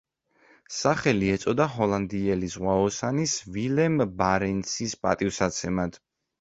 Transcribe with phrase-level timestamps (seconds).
[0.77, 6.05] სახელი ეწოდა ჰოლანდიელი ზღვაოსანის ვილემ ბარენცის პატივსაცემად.